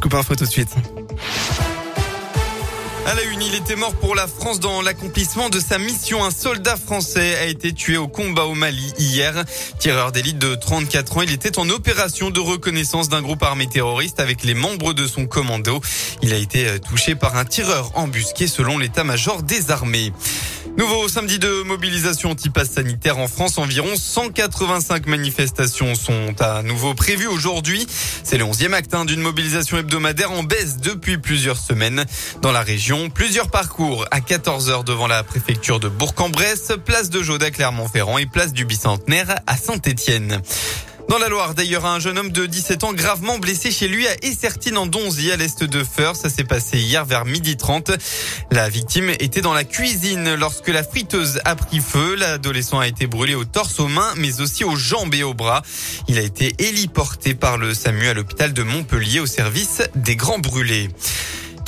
[0.00, 0.74] Scoop Info tout de suite.
[3.06, 6.24] À la une, il était mort pour la France dans l'accomplissement de sa mission.
[6.24, 9.44] Un soldat français a été tué au combat au Mali hier.
[9.78, 14.20] Tireur d'élite de 34 ans, il était en opération de reconnaissance d'un groupe armé terroriste
[14.20, 15.82] avec les membres de son commando.
[16.22, 20.14] Il a été euh, touché par un tireur embusqué selon l'état-major des armées.
[20.76, 23.58] Nouveau samedi de mobilisation anti-pass sanitaire en France.
[23.58, 27.86] Environ 185 manifestations sont à nouveau prévues aujourd'hui.
[28.22, 32.04] C'est le 11e acte hein, d'une mobilisation hebdomadaire en baisse depuis plusieurs semaines.
[32.40, 37.42] Dans la région, plusieurs parcours à 14h devant la préfecture de Bourg-en-Bresse, place de Jaude
[37.42, 40.40] à Clermont-Ferrand et place du Bicentenaire à Saint-Étienne.
[41.10, 44.14] Dans la Loire, d'ailleurs, un jeune homme de 17 ans gravement blessé chez lui à
[44.22, 46.14] Essertine en Donzy, à l'est de Feur.
[46.14, 47.90] Ça s'est passé hier vers midi 30.
[48.52, 52.14] La victime était dans la cuisine lorsque la friteuse a pris feu.
[52.14, 55.62] L'adolescent a été brûlé au torse, aux mains, mais aussi aux jambes et aux bras.
[56.06, 60.38] Il a été héliporté par le SAMU à l'hôpital de Montpellier au service des grands
[60.38, 60.90] brûlés.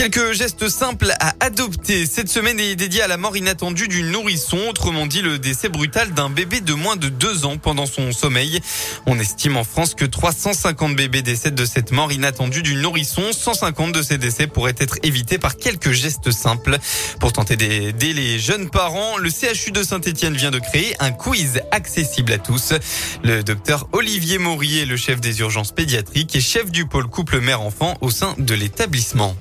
[0.00, 2.06] Quelques gestes simples à adopter.
[2.06, 6.14] Cette semaine est dédiée à la mort inattendue du nourrisson, autrement dit le décès brutal
[6.14, 8.62] d'un bébé de moins de deux ans pendant son sommeil.
[9.04, 13.30] On estime en France que 350 bébés décèdent de cette mort inattendue du nourrisson.
[13.30, 16.78] 150 de ces décès pourraient être évités par quelques gestes simples.
[17.20, 21.60] Pour tenter d'aider les jeunes parents, le CHU de Saint-Etienne vient de créer un quiz
[21.72, 22.72] accessible à tous.
[23.22, 27.98] Le docteur Olivier Maurier, le chef des urgences pédiatriques et chef du pôle couple mère-enfant
[28.00, 29.36] au sein de l'établissement.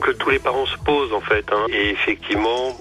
[0.00, 1.44] Que tous les parents se posent en fait.
[1.52, 1.66] Hein.
[1.70, 2.76] Et effectivement,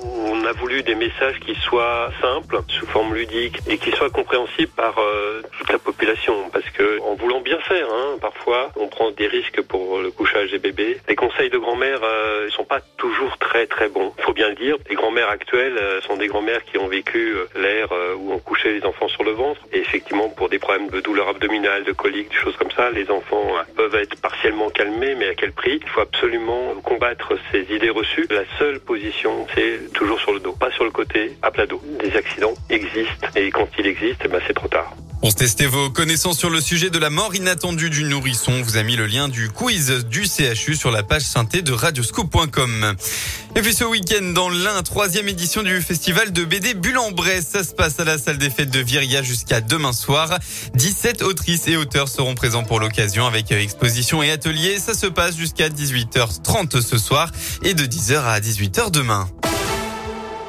[0.49, 4.97] a voulu des messages qui soient simples, sous forme ludique, et qui soient compréhensibles par
[4.97, 6.49] euh, toute la population.
[6.51, 10.49] Parce que en voulant bien faire, hein, parfois, on prend des risques pour le couchage
[10.49, 10.97] des bébés.
[11.07, 14.11] Les conseils de grand-mère euh, sont pas toujours très très bons.
[14.19, 14.75] Faut bien le dire.
[14.89, 18.83] Les grand-mères actuelles euh, sont des grand-mères qui ont vécu l'ère où on couchait les
[18.85, 19.61] enfants sur le ventre.
[19.71, 23.11] Et effectivement, pour des problèmes de douleur abdominale, de colique, des choses comme ça, les
[23.11, 25.79] enfants peuvent être partiellement calmés, mais à quel prix?
[25.83, 30.71] Il faut absolument combattre ces idées reçues, la seule position, c'est toujours sur le pas
[30.71, 31.81] sur le côté, à plat dos.
[31.99, 34.95] Des accidents existent et quand ils existent, eh ben, c'est trop tard.
[35.21, 38.83] Pour tester vos connaissances sur le sujet de la mort inattendue du nourrisson, vous a
[38.83, 42.95] mis le lien du quiz du CHU sur la page synthé de radioscoop.com.
[43.57, 47.47] Et puis ce week-end, dans l'un, troisième édition du festival de BD Bulle-en-Bresse.
[47.47, 50.39] Ça se passe à la salle des fêtes de Viria jusqu'à demain soir.
[50.75, 54.79] 17 autrices et auteurs seront présents pour l'occasion avec exposition et atelier.
[54.79, 57.29] Ça se passe jusqu'à 18h30 ce soir
[57.63, 59.27] et de 10h à 18h demain.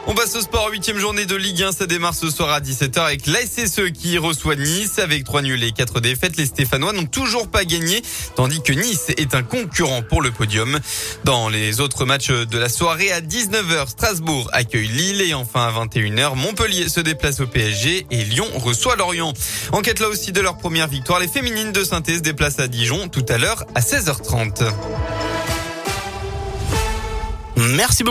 [0.06, 1.72] On passe au sport, huitième journée de Ligue 1.
[1.72, 4.98] Ça démarre ce soir à 17h avec l'ASSE qui reçoit Nice.
[4.98, 8.02] Avec trois nuls et quatre défaites, les Stéphanois n'ont toujours pas gagné,
[8.34, 10.80] tandis que Nice est un concurrent pour le podium.
[11.24, 15.84] Dans les autres matchs de la soirée, à 19h, Strasbourg accueille Lille et enfin à
[15.84, 19.34] 21h, Montpellier se déplace au PSG et Lyon reçoit Lorient.
[19.72, 23.08] Enquête là aussi de leur première victoire, les féminines de saint se déplacent à Dijon
[23.08, 24.72] tout à l'heure à 16h30.
[27.56, 28.08] Merci beaucoup.